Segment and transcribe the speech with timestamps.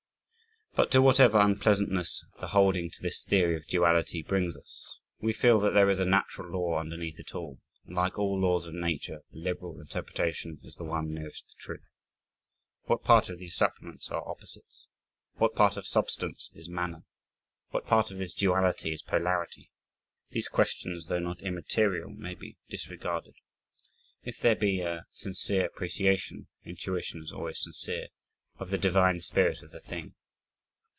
[0.73, 5.59] But to whatever unpleasantness the holding to this theory of duality brings us, we feel
[5.59, 9.17] that there is a natural law underneath it all, and like all laws of nature,
[9.17, 11.83] a liberal interpretation is the one nearest the truth.
[12.83, 14.87] What part of these supplements are opposites?
[15.33, 17.03] What part of substance is manner?
[17.71, 19.71] What part of this duality is polarity?
[20.29, 23.35] These questions though not immaterial may be disregarded,
[24.23, 28.07] if there be a sincere appreciation (intuition is always sincere)
[28.57, 30.15] of the "divine" spirit of the thing.